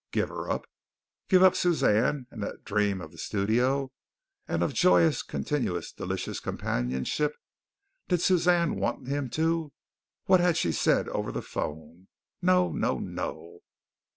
Give 0.11 0.29
her 0.29 0.49
up! 0.49 0.65
Give 1.29 1.43
up 1.43 1.53
Suzanne 1.55 2.25
and 2.31 2.41
that 2.41 2.63
dream 2.65 3.01
of 3.01 3.11
the 3.11 3.19
studio, 3.19 3.91
and 4.47 4.63
of 4.63 4.73
joyous, 4.73 5.21
continuous, 5.21 5.91
delicious 5.93 6.39
companionship? 6.39 7.35
Did 8.07 8.19
Suzanne 8.19 8.77
want 8.77 9.07
him 9.07 9.29
to? 9.37 9.71
What 10.25 10.39
had 10.39 10.57
she 10.57 10.71
said 10.71 11.07
over 11.09 11.31
the 11.31 11.43
phone? 11.43 12.07
No! 12.41 12.71
No! 12.71 12.97
No! 12.97 13.59